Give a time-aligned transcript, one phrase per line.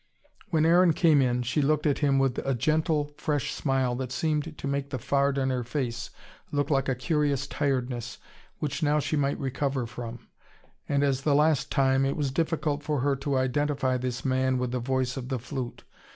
[0.49, 4.57] When Aaron came in, she looked at him with a gentle, fresh smile that seemed
[4.57, 6.09] to make the fard on her face
[6.51, 8.17] look like a curious tiredness,
[8.57, 10.27] which now she might recover from.
[10.89, 14.71] And as the last time, it was difficult for her to identify this man with
[14.71, 15.83] the voice of the flute.